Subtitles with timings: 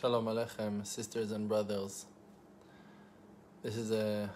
[0.00, 2.06] Shalom Aleichem, sisters and brothers.
[3.64, 4.30] This is a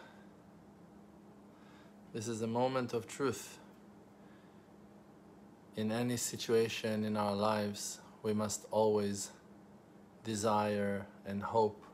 [2.12, 3.60] this is a moment of truth.
[5.76, 9.30] In any situation in our lives, we must always
[10.24, 11.84] desire and hope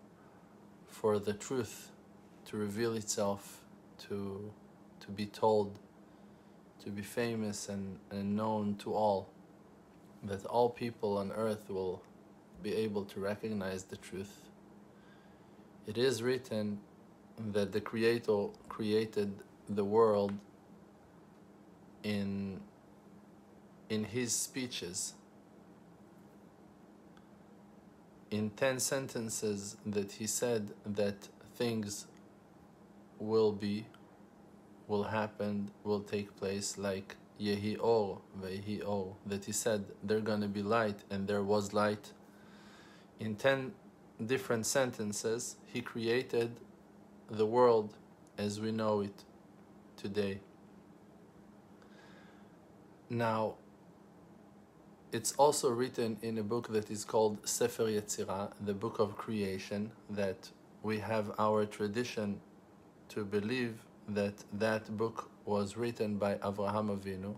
[0.87, 1.91] for the truth
[2.47, 3.65] to reveal itself,
[4.09, 4.51] to
[5.01, 5.79] to be told,
[6.83, 9.29] to be famous and, and known to all,
[10.23, 12.03] that all people on earth will
[12.63, 14.49] be able to recognize the truth.
[15.87, 16.81] It is written
[17.53, 19.33] that the Creator created
[19.69, 20.33] the world
[22.03, 22.61] in
[23.89, 25.15] in his speeches
[28.31, 32.07] in 10 sentences that he said that things
[33.19, 33.87] will be
[34.87, 40.41] will happen will take place like yehi or vehi or that he said they're going
[40.41, 42.13] to be light and there was light
[43.21, 43.73] in 10
[44.25, 46.61] different sentences, he created
[47.31, 47.95] the world
[48.37, 49.25] as we know it
[49.97, 50.41] today.
[53.11, 53.55] Now,
[55.13, 59.91] it's also written in a book that is called Sefer Yetzirah, the book of creation,
[60.11, 60.51] that
[60.83, 62.41] we have our tradition
[63.09, 67.35] to believe that that book was written by Avraham Avinu,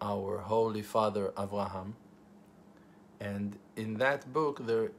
[0.00, 1.94] our holy father Avraham
[3.20, 4.90] and in that book, there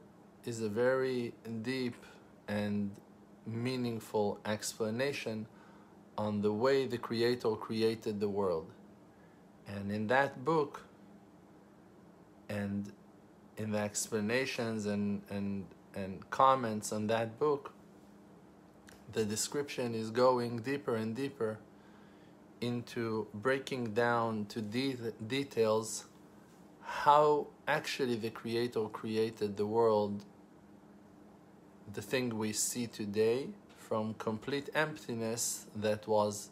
[0.44, 1.94] is a very deep
[2.48, 2.90] and
[3.46, 5.46] meaningful explanation
[6.16, 8.70] on the way the Creator created the world.
[9.66, 10.82] And in that book,
[12.48, 12.92] and
[13.56, 17.72] in the explanations and, and, and comments on that book,
[19.12, 21.58] the description is going deeper and deeper
[22.60, 24.96] into breaking down to de-
[25.26, 26.06] details
[26.88, 30.24] how actually the Creator created the world,
[31.92, 36.48] the thing we see today, from complete emptiness that was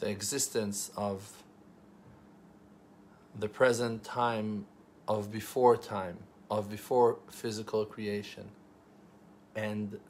[0.00, 1.44] the existence of
[3.38, 4.66] the present time
[5.06, 6.18] of before time,
[6.50, 8.48] of before physical creation.
[9.54, 10.00] And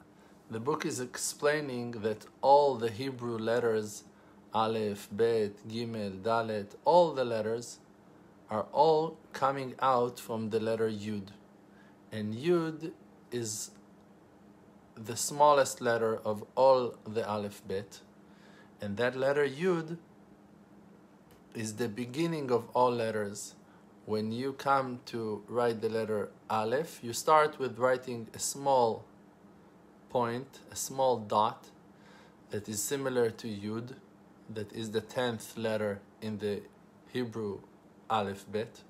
[0.49, 4.03] the book is explaining that all the Hebrew letters,
[4.53, 7.77] Aleph, Bet, Gimel, Dalet, all the letters,
[8.51, 11.29] are all coming out from the letter Yud.
[12.11, 12.91] And Yud
[13.31, 13.71] is
[14.95, 18.01] the smallest letter of all the alphabet.
[18.81, 19.97] And that letter Yud
[21.55, 23.55] is the beginning of all letters.
[24.05, 29.05] When you come to write the letter Aleph, you start with writing a small
[30.09, 31.69] point, a small dot
[32.49, 33.95] that is similar to Yud,
[34.53, 36.61] that is the tenth letter in the
[37.13, 37.59] Hebrew
[38.11, 38.81] alphabet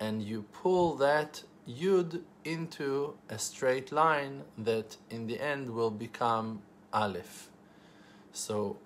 [0.00, 6.62] and you pull that yud into a straight line that in the end will become
[6.92, 7.50] aleph.
[8.32, 8.78] So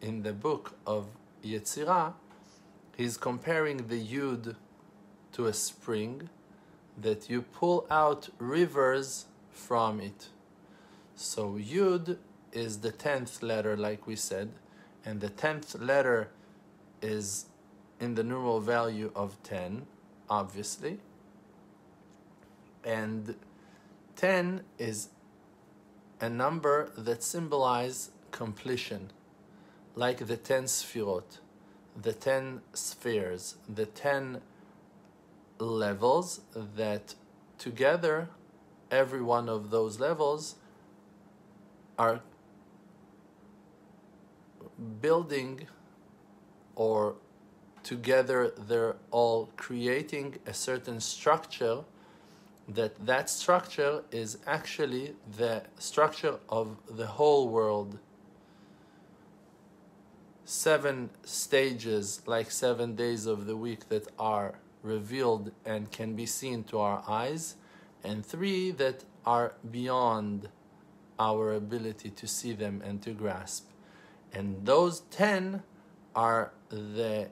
[0.00, 1.08] in the book of
[1.44, 2.14] Yetzirah,
[2.96, 4.54] he's comparing the yud
[5.32, 6.28] to a spring
[6.96, 10.28] that you pull out rivers from it.
[11.16, 12.18] So yud
[12.52, 14.50] is the tenth letter, like we said,
[15.04, 16.30] and the tenth letter
[17.02, 17.46] is
[18.00, 19.86] in the numeral value of 10,
[20.28, 20.98] obviously.
[22.82, 23.36] And
[24.16, 25.10] 10 is
[26.20, 29.10] a number that symbolizes completion,
[29.94, 31.38] like the 10 sphirot,
[32.00, 34.40] the 10 spheres, the 10
[35.58, 37.14] levels that
[37.58, 38.30] together,
[38.90, 40.56] every one of those levels
[41.98, 42.20] are
[45.02, 45.66] building
[46.74, 47.16] or
[47.90, 51.78] together they're all creating a certain structure
[52.68, 57.98] that that structure is actually the structure of the whole world.
[60.44, 64.54] Seven stages like seven days of the week that are
[64.84, 67.56] revealed and can be seen to our eyes
[68.04, 70.48] and three that are beyond
[71.18, 73.68] our ability to see them and to grasp.
[74.32, 75.64] And those 10
[76.14, 77.30] are the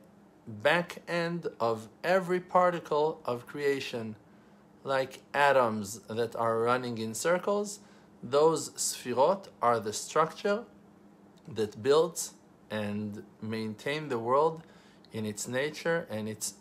[0.49, 4.17] back end of every particle of creation,
[4.83, 7.81] like atoms that are running in circles.
[8.23, 10.65] Those sphirot are the structure
[11.47, 12.33] that builds
[12.71, 14.63] and maintain the world
[15.13, 16.55] in its nature and its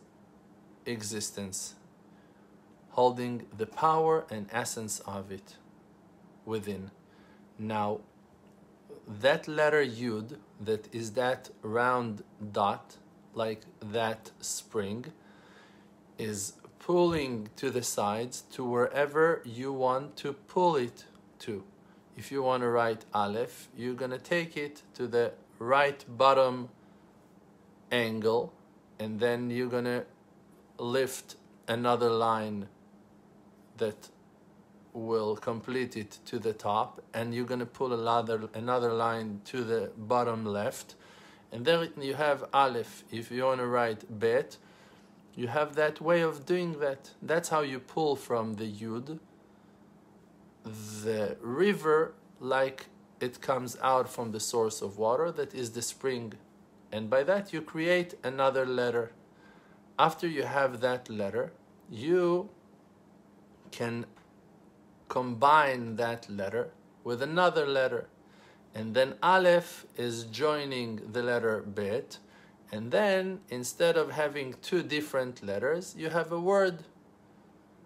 [0.86, 1.76] existence,
[2.90, 5.56] holding the power and essence of it
[6.46, 6.92] within.
[7.58, 8.02] Now,
[9.08, 12.98] that letter Yud, that is that round dot
[13.38, 15.06] like that spring
[16.18, 21.06] is pulling to the sides to wherever you want to pull it
[21.40, 21.64] to.
[22.18, 26.70] If you want to write Aleph, you're going to take it to the right bottom
[27.92, 28.54] angle
[29.00, 30.06] and then you're going to
[30.80, 31.36] lift
[31.68, 32.68] another line
[33.78, 34.10] that
[34.94, 39.64] will complete it to the top and you're going to pull another another line to
[39.64, 40.96] the bottom left
[41.52, 44.58] and then you have aleph if you want to write bet
[45.38, 47.12] you have that way of doing that.
[47.22, 49.20] That's how you pull from the yud.
[50.64, 52.88] The river like
[53.22, 56.34] it comes out from the source of water that is the spring.
[56.92, 59.12] And by that you create another letter.
[60.00, 61.52] After you have that letter
[61.88, 62.50] you
[63.70, 64.08] can
[65.08, 66.72] combine that letter
[67.04, 68.08] with another letter.
[68.78, 72.20] And then Aleph is joining the letter Bet.
[72.72, 76.84] And then instead of having two different letters, you have a word.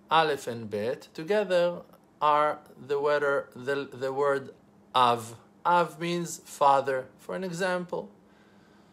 [0.09, 1.83] Aleph and Bet together
[2.21, 4.49] are the, word, the, the word
[4.93, 5.35] Av.
[5.65, 8.09] Av means father, for an example.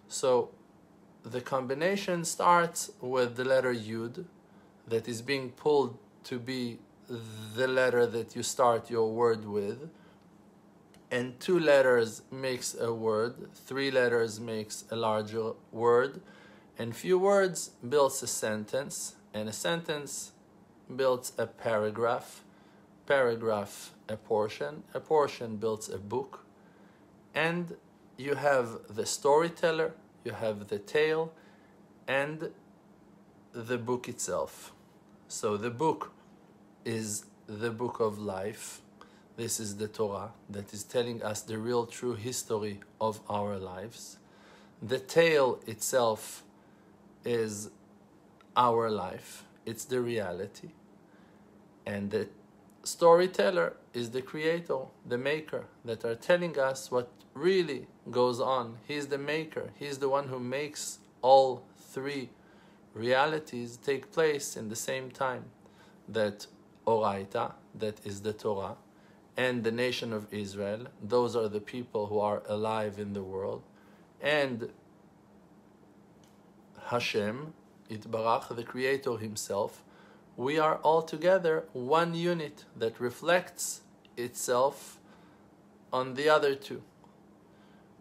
[0.07, 0.51] So
[1.25, 4.25] the combination starts with the letter Yud
[4.87, 6.79] that is being pulled to be
[7.57, 9.91] the letter that you start your word with
[11.11, 16.21] and two letters makes a word three letters makes a larger word.
[16.79, 20.33] And few words builds a sentence and a sentence
[20.95, 22.45] builds a paragraph
[23.07, 26.45] paragraph a portion a portion builds a book.
[27.35, 27.77] And
[28.17, 29.95] you have the storyteller
[30.25, 31.33] you have the tale
[32.07, 32.51] and
[33.53, 34.73] the book itself.
[35.29, 36.13] So the book
[36.85, 38.83] is the book of life.
[39.39, 44.19] This is the Torah that is telling us the real true history of our lives.
[44.83, 46.43] The tale itself
[47.25, 47.71] is
[48.57, 50.71] our life, it's the reality.
[51.87, 52.29] And the
[52.83, 58.79] storyteller is the creator, the maker, that are telling us what really goes on.
[58.89, 62.31] He's the maker, he's the one who makes all three
[62.93, 65.45] realities take place in the same time.
[66.09, 66.49] That
[66.89, 68.75] Oraita, that is the Torah,
[69.39, 73.63] and the nation of Israel, those are the people who are alive in the world,
[74.21, 74.69] and
[76.87, 77.55] Hashem,
[77.89, 79.85] Itbarach, the Creator Himself,
[80.37, 83.83] we are all together one unit that reflects
[84.17, 84.99] itself
[85.93, 86.83] on the other two.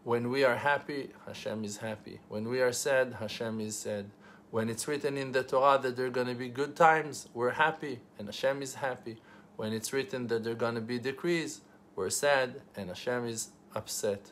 [0.03, 2.19] When we are happy, Hashem is happy.
[2.29, 4.09] When we are sad, Hashem is sad.
[4.49, 7.51] When it's written in the Torah that there are going to be good times, we're
[7.51, 9.17] happy and Hashem is happy.
[9.57, 11.61] When it's written that there are going to be decrees,
[11.95, 14.31] we're sad and Hashem is upset.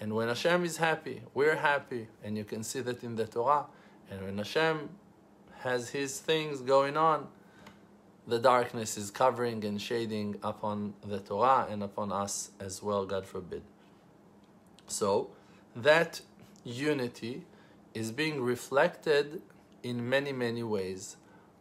[0.00, 2.08] And when Hashem is happy, we're happy.
[2.24, 3.66] And you can see that in the Torah.
[4.10, 4.88] And when Hashem
[5.58, 7.28] has his things going on,
[8.26, 13.26] the darkness is covering and shading upon the Torah and upon us as well, God
[13.26, 13.62] forbid.
[14.86, 15.30] So,
[15.74, 16.20] that
[16.64, 17.44] unity
[17.92, 19.42] is being reflected
[19.82, 21.16] in many, many ways.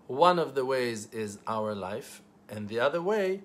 [0.08, 3.42] One of the ways is our life, and the other way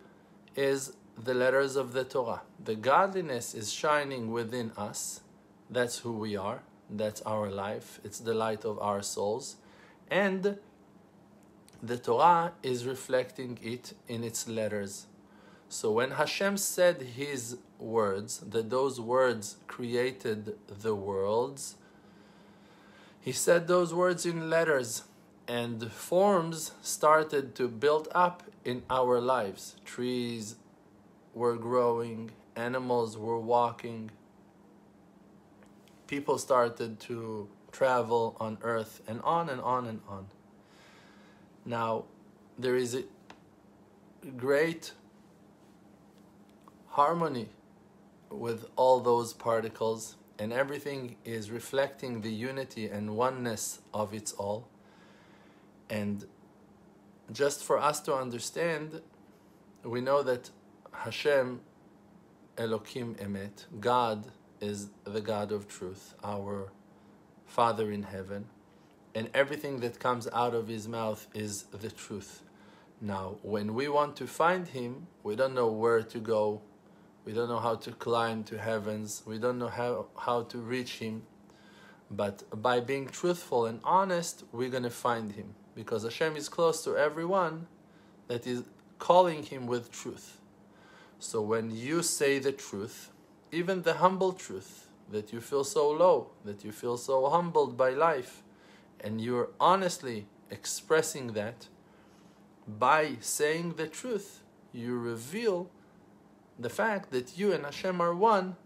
[0.57, 2.43] is the letters of the Torah.
[2.63, 5.21] The godliness is shining within us.
[5.71, 6.63] That's who we are.
[6.91, 8.01] That's our life.
[8.05, 9.57] It's the light of our souls.
[10.11, 10.59] And
[11.83, 15.07] the Torah is reflecting it in its letters.
[15.69, 21.77] So when Hashem said his words, that those words created the worlds,
[23.21, 25.05] he said those words in letters,
[25.47, 29.77] and forms started to build up in our lives.
[29.85, 30.57] Trees
[31.35, 34.11] were growing, animals were walking,
[36.07, 40.27] people started to travel on earth, and on and on and on.
[41.65, 42.05] Now,
[42.59, 43.03] there is a
[44.37, 44.93] great
[46.89, 47.49] harmony
[48.31, 54.69] with all those particles and everything is reflecting the unity and oneness of its all.
[55.95, 56.17] And
[57.33, 59.01] just for us to understand,
[59.85, 60.51] we know that
[60.93, 61.61] Hashem,
[62.59, 64.19] Elohim Emet, God
[64.61, 66.73] is the God of truth, our
[67.47, 68.47] Father in heaven,
[69.15, 72.43] and everything that comes out of His mouth is the truth.
[73.01, 76.63] Now, when we want to find Him, we don't know where to go
[77.25, 79.23] we don't know how to climb to heavens.
[79.25, 81.23] We don't know how, how to reach Him.
[82.11, 85.55] But by being truthful and honest, we're going to find Him.
[85.75, 87.67] Because Hashem is close to everyone
[88.29, 88.65] that is
[88.99, 90.41] calling Him with truth.
[91.19, 93.11] So when you say the truth,
[93.51, 97.91] even the humble truth, that you feel so low, that you feel so humbled by
[97.91, 98.43] life,
[99.01, 101.69] and you're honestly expressing that,
[102.67, 105.71] by saying the truth, you reveal
[106.59, 108.57] the fact that you and Hashem are one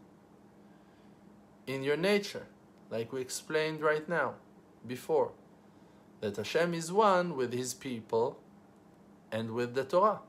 [1.66, 2.46] in your nature,
[2.90, 4.34] like we explained right now,
[4.86, 5.32] before.
[6.20, 8.38] That Hashem is one with His people
[9.30, 10.20] and with the Torah.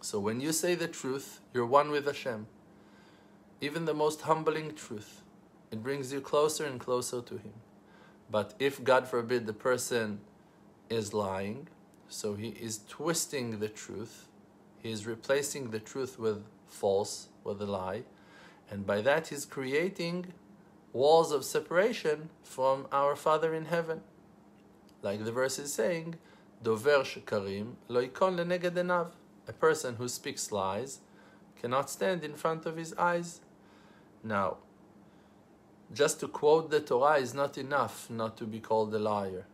[0.00, 2.46] So when you say the truth, you're one with Hashem.
[3.60, 5.22] Even the most humbling truth,
[5.70, 7.54] it brings you closer and closer to Him.
[8.30, 10.20] But if, God forbid, the person
[10.90, 11.68] is lying,
[12.08, 14.28] so he is twisting the truth,
[14.78, 18.02] he is replacing the truth with false, with a lie,
[18.70, 20.32] and by that he's creating
[20.92, 24.00] walls of separation from our Father in heaven.
[25.06, 26.16] Like the verse is saying,
[26.64, 29.10] Dover shekarim lo ikon leneged
[29.46, 30.98] A person who speaks lies
[31.60, 33.40] cannot stand in front of his eyes.
[34.24, 34.56] Now,
[35.94, 39.46] just to quote the Torah is not enough not to be called a liar.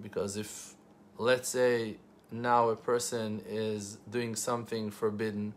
[0.00, 0.74] Because if,
[1.18, 1.98] let's say,
[2.32, 5.52] now a person is doing something forbidden,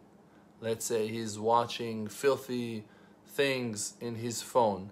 [0.60, 2.84] let's say he's watching filthy
[3.26, 4.90] things in his phone,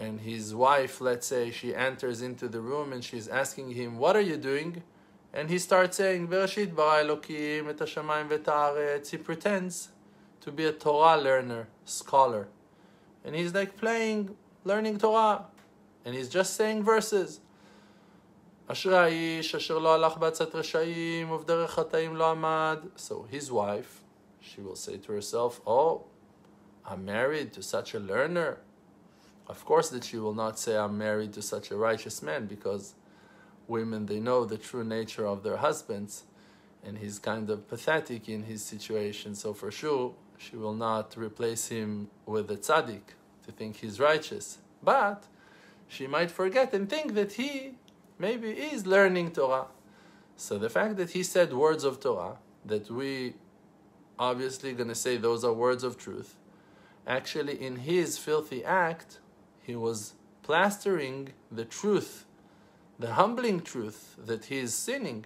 [0.00, 4.14] and his wife, let's say, she enters into the room and she's asking him, What
[4.14, 4.82] are you doing?
[5.32, 9.10] And he starts saying, Bereshit bara Elokim et hashamayim v'ta'aretz.
[9.10, 9.88] He pretends
[10.42, 12.48] to be a Torah learner, scholar.
[13.24, 15.46] And he's like playing, learning Torah.
[16.04, 17.40] And he's just saying verses.
[18.68, 22.78] אשרי האיש אשר לא הלך בעצת רשעים ובדרך חטאים לא עמד.
[22.96, 24.02] So his wife,
[24.40, 26.04] she will say to herself, oh,
[26.84, 28.58] I'm married to such a learner.
[29.47, 32.95] Of course that she will not say I'm married to such a righteous man because
[33.67, 36.23] women, they know the true nature of their husbands
[36.83, 39.35] and he's kind of pathetic in his situation.
[39.35, 43.01] So for sure, she will not replace him with a tzaddik
[43.45, 44.57] to think he's righteous.
[44.81, 45.25] But
[45.87, 47.75] she might forget and think that he
[48.17, 49.67] maybe is learning Torah.
[50.35, 53.35] So the fact that he said words of Torah, that we
[54.17, 56.35] obviously going to say those are words of truth,
[57.05, 59.19] actually in his filthy act,
[59.71, 62.25] he was plastering the truth,
[62.99, 65.25] the humbling truth that he is sinning,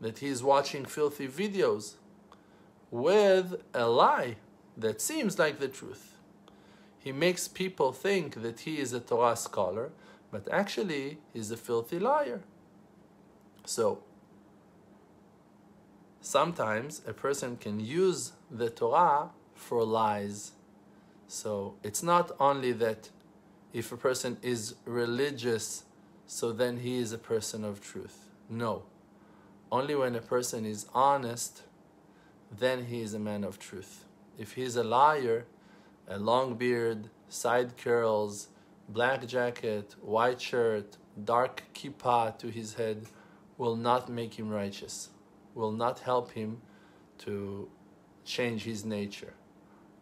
[0.00, 1.96] that he is watching filthy videos,
[2.90, 4.36] with a lie
[4.74, 6.16] that seems like the truth.
[6.98, 9.90] He makes people think that he is a Torah scholar,
[10.30, 12.40] but actually he's a filthy liar.
[13.66, 14.02] So,
[16.22, 20.52] sometimes a person can use the Torah for lies.
[21.26, 23.10] So, it's not only that
[23.72, 25.84] if a person is religious,
[26.26, 28.28] so then he is a person of truth.
[28.48, 28.84] No.
[29.70, 31.62] Only when a person is honest
[32.50, 34.04] then he is a man of truth.
[34.38, 35.46] If he is a liar,
[36.06, 38.48] a long beard, side curls,
[38.88, 43.06] black jacket, white shirt, dark kippah to his head
[43.58, 45.10] will not make him righteous,
[45.54, 46.62] will not help him
[47.18, 47.68] to
[48.24, 49.34] change his nature.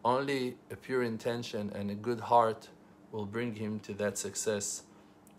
[0.05, 2.69] Only a pure intention and a good heart
[3.11, 4.83] will bring him to that success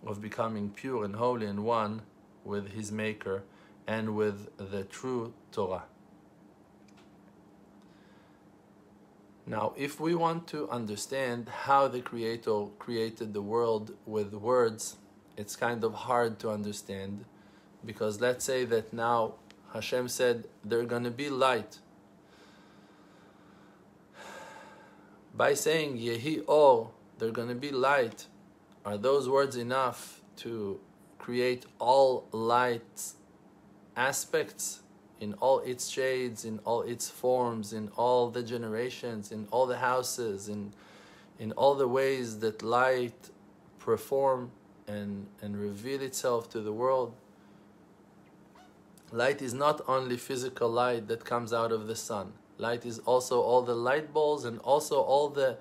[0.06, 2.02] of becoming pure and holy and one
[2.44, 3.42] with his Maker
[3.86, 5.84] and with the true Torah.
[9.46, 14.96] Now, if we want to understand how the Creator created the world with words,
[15.38, 17.24] it's kind of hard to understand
[17.84, 19.34] because let's say that now
[19.72, 21.78] Hashem said there's going to be light.
[25.34, 28.26] By saying Yehi Or, there's going to be light,
[28.84, 30.80] are those words enough to
[31.18, 33.12] create all light
[33.96, 34.80] aspects
[35.20, 39.78] in all its shades, in all its forms, in all the generations, in all the
[39.78, 40.72] houses, in
[41.38, 43.30] in all the ways that light
[43.78, 44.50] perform
[44.86, 47.14] and, and reveal itself to the world.
[49.12, 52.32] Light is not only physical light that comes out of the sun.
[52.58, 55.56] Light is also all the light balls and also all the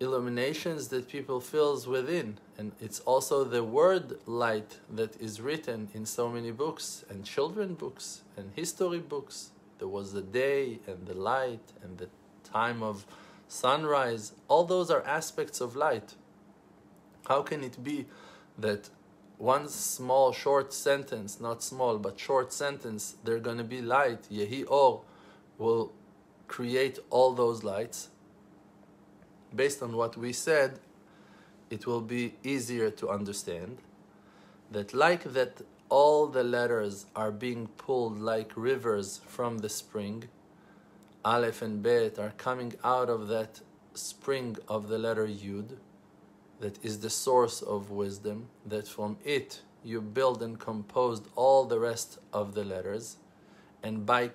[0.00, 2.38] illuminations that people feels within.
[2.56, 7.74] And it's also the word light that is written in so many books and children
[7.74, 9.50] books and history books.
[9.78, 12.08] There was the day and the light and the
[12.42, 13.04] time of
[13.46, 14.32] sunrise.
[14.48, 16.14] All those are aspects of light.
[17.28, 18.06] How can it be
[18.58, 18.88] that
[19.36, 24.22] one small short sentence not small but short sentence they're going to be light?
[24.30, 25.02] Yehi or
[25.58, 25.92] will
[26.48, 28.08] create all those lights
[29.54, 30.78] based on what we said,
[31.70, 33.78] it will be easier to understand
[34.70, 40.24] that like that all the letters are being pulled like rivers from the spring,
[41.24, 43.60] Aleph and Bet are coming out of that
[43.94, 45.76] spring of the letter Yud,
[46.60, 51.78] that is the source of wisdom, that from it you build and composed all the
[51.78, 53.16] rest of the letters,
[53.82, 54.30] and by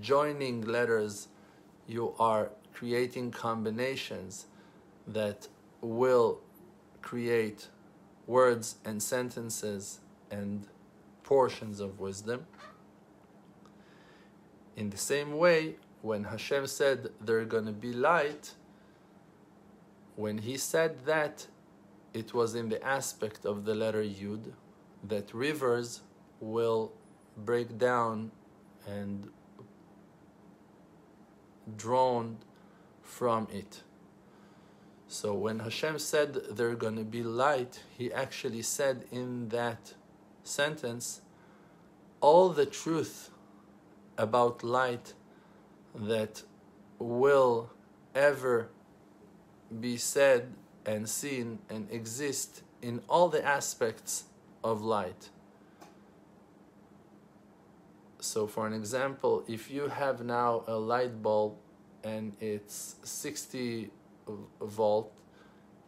[0.00, 1.28] joining letters,
[1.86, 4.46] you are creating combinations
[5.06, 5.48] that
[5.80, 6.40] will
[7.00, 7.68] create
[8.26, 10.66] words and sentences and
[11.22, 12.46] portions of wisdom.
[14.76, 18.52] In the same way, when Hashem said there are going to be light,
[20.16, 21.46] when he said that,
[22.12, 24.52] it was in the aspect of the letter Yud
[25.04, 26.02] that rivers
[26.40, 26.92] will
[27.38, 28.30] break down
[28.86, 29.30] and
[31.76, 32.36] drawn
[33.06, 33.82] from it.
[35.08, 39.94] So when Hashem said there are going to be light, he actually said in that
[40.42, 41.22] sentence
[42.20, 43.30] all the truth
[44.18, 45.14] about light
[45.94, 46.42] that
[46.98, 47.70] will
[48.14, 48.68] ever
[49.80, 50.52] be said
[50.84, 54.24] and seen and exist in all the aspects
[54.64, 55.30] of light.
[58.20, 61.56] So, for an example, if you have now a light bulb
[62.06, 63.90] and it's 60
[64.60, 65.12] volt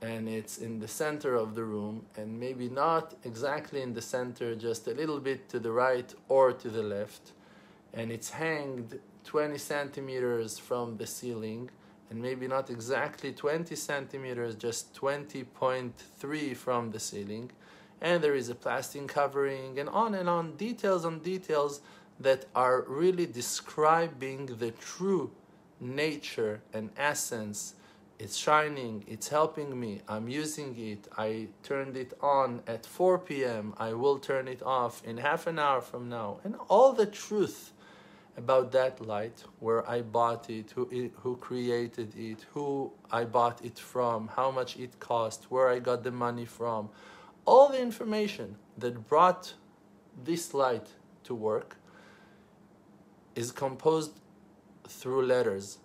[0.02, 4.54] and it's in the center of the room and maybe not exactly in the center,
[4.54, 7.32] just a little bit to the right or to the left,
[7.94, 11.70] and it's hanged 20 centimeters from the ceiling
[12.10, 17.50] and maybe not exactly 20 centimeters, just 20.3 from the ceiling.
[18.00, 21.82] And there is a plastic covering, and on and on, details on details
[22.20, 25.32] that are really describing the true
[25.80, 27.74] nature and essence.
[28.18, 33.74] It's shining, it's helping me, I'm using it, I turned it on at 4 p.m.,
[33.78, 36.40] I will turn it off in half an hour from now.
[36.42, 37.72] And all the truth
[38.36, 43.64] about that light, where I bought it, who, it, who created it, who I bought
[43.64, 46.88] it from, how much it cost, where I got the money from,
[47.44, 49.54] all the information that brought
[50.24, 50.88] this light
[51.24, 51.76] to work
[53.34, 54.12] is composed
[54.88, 55.78] through letters.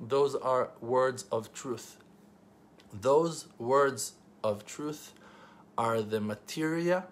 [0.00, 1.96] Those are words of truth.
[2.92, 5.12] Those words of truth
[5.78, 7.06] are the materia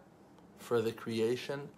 [0.59, 1.68] for the creation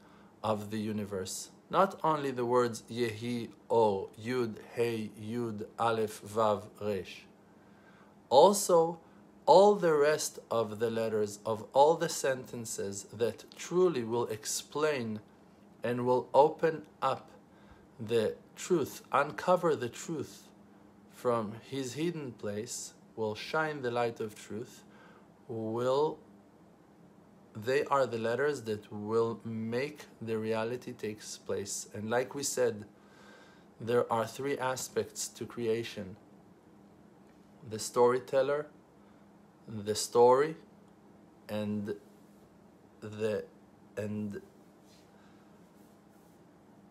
[0.43, 7.25] of the universe not only the words Yehi, O, Yud, Hey, Yud, Aleph, Vav, Resh.
[8.31, 8.99] Also,
[9.47, 15.21] all the rest of the letters of all the sentences that truly will explain
[15.83, 17.31] and will open up
[17.99, 20.49] the truth, uncover the truth
[21.13, 24.85] from his hidden place, will shine the light of truth,
[25.49, 26.19] will
[27.57, 31.89] they are the letters that will make the reality takes place.
[31.95, 32.85] And like we said,
[33.81, 36.17] there are three aspects to creation
[37.69, 38.67] the storyteller,
[39.67, 40.55] the story,
[41.49, 41.97] and
[43.01, 43.45] the
[43.97, 44.41] and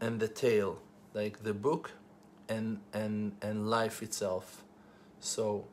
[0.01, 0.81] and the tale,
[1.15, 1.93] like the book
[2.47, 4.63] and and and life itself.
[5.19, 5.65] So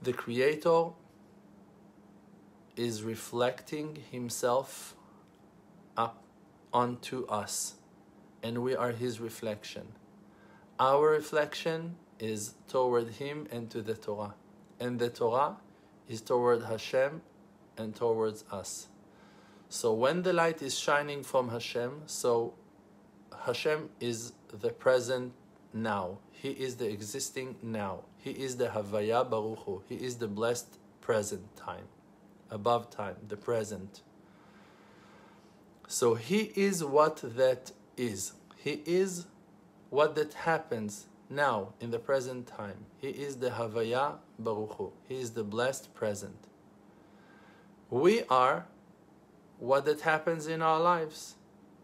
[0.00, 0.90] the creator
[2.76, 4.96] is reflecting himself
[5.96, 6.22] up
[6.72, 7.74] onto us,
[8.42, 9.88] and we are his reflection.
[10.78, 14.34] Our reflection is toward him and to the Torah,
[14.78, 15.56] and the Torah
[16.08, 17.20] is toward Hashem
[17.76, 18.88] and towards us.
[19.68, 22.54] So when the light is shining from Hashem, so
[23.44, 25.32] Hashem is the present
[25.72, 26.18] now.
[26.32, 28.00] He is the existing now.
[28.18, 29.82] He is the Havaya Baruch Hu.
[29.88, 31.88] He is the blessed present time
[32.50, 34.02] above time, the present.
[35.86, 38.32] So he is what that is.
[38.56, 39.26] He is
[39.88, 42.84] what that happens now in the present time.
[42.98, 44.92] He is the Havaya Baruch Hu.
[45.08, 46.48] He is the blessed present.
[47.88, 48.66] We are
[49.58, 51.34] what that happens in our lives,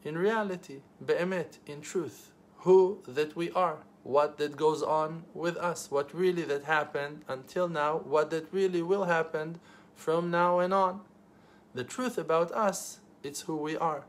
[0.06, 5.90] in reality, be'emet, in truth, who that we are, what that goes on with us,
[5.90, 9.58] what really that happened until now, what that really will happen
[9.96, 11.00] from now and on.
[11.74, 14.04] The truth about us, it's who we are.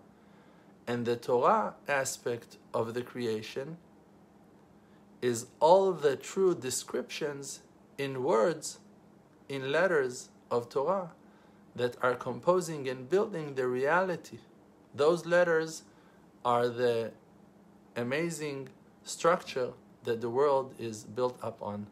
[0.85, 3.77] And the Torah aspect of the creation
[5.19, 7.61] is all the true descriptions
[7.97, 8.77] in words,
[9.49, 11.09] in letters of Torah
[11.75, 14.37] that are composing and building the reality.
[14.97, 15.83] Those letters
[16.43, 17.11] are the
[17.95, 18.69] amazing
[19.03, 19.71] structure
[20.03, 21.87] that the world is built up on.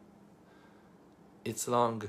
[1.44, 2.02] It's long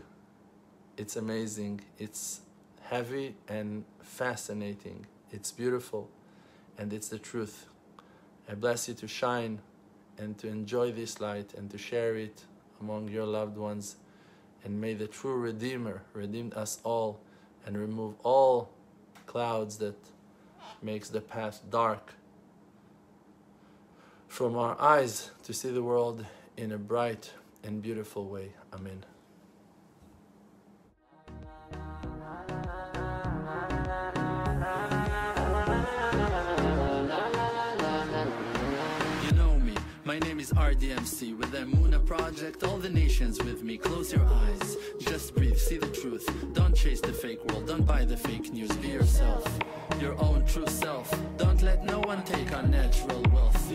[0.98, 2.42] it's amazing, it's
[2.82, 6.10] heavy and fascinating, it's beautiful,
[6.76, 7.68] and it's the truth.
[8.50, 9.60] I bless you to shine
[10.18, 12.46] and to enjoy this light and to share it
[12.82, 13.98] among your loved ones.
[14.64, 17.20] And may the true Redeemer redeem us all
[17.64, 18.70] and remove all
[19.28, 19.98] clouds that
[20.82, 22.14] makes the path dark
[24.28, 26.26] from our eyes to see the world
[26.58, 27.32] in a bright
[27.64, 28.52] and beautiful way.
[28.74, 29.04] Amen.
[39.26, 39.74] You know me,
[40.06, 41.38] my name is RDMC.
[41.38, 43.78] With the Muna project, all the nations with me.
[43.78, 46.30] Close your eyes, just breathe, see the truth.
[46.54, 48.72] Don't chase the fake world, don't buy the fake news.
[48.78, 49.46] Be yourself,
[50.02, 51.14] your own true self.
[51.38, 53.72] Don't let no one take our natural wealth.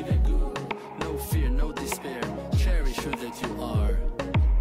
[1.01, 2.23] No fear, no despair.
[2.57, 3.97] Cherish who that you are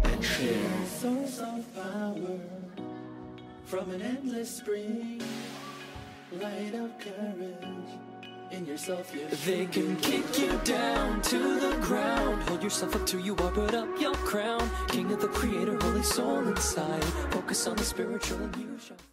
[0.04, 0.86] and share.
[0.86, 2.38] Source of power
[3.64, 5.22] from an endless spring.
[6.40, 7.90] Light of courage
[8.50, 12.42] in yourself, you They can kick you down to the ground.
[12.48, 14.68] Hold yourself up till you are, put up your crown.
[14.88, 17.04] King of the creator, holy soul inside.
[17.30, 19.12] Focus on the spiritual and you shall.